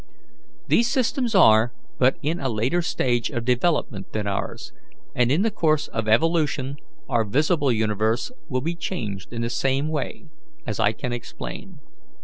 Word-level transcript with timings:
These 0.67 0.89
systems 0.89 1.35
are 1.35 1.71
but 1.99 2.17
in 2.23 2.39
a 2.39 2.49
later 2.49 2.81
stage 2.81 3.29
of 3.29 3.45
development 3.45 4.13
than 4.13 4.25
ours; 4.25 4.73
and 5.13 5.31
in 5.31 5.43
the 5.43 5.51
course 5.51 5.87
of 5.89 6.07
evolution 6.07 6.77
our 7.07 7.23
visible 7.23 7.71
universe 7.71 8.31
will 8.49 8.61
be 8.61 8.73
changed 8.75 9.31
in 9.31 9.43
the 9.43 9.49
same 9.51 9.89
way, 9.89 10.25
as 10.65 10.79
I 10.79 10.91
can 10.91 11.13
explain. 11.13 11.81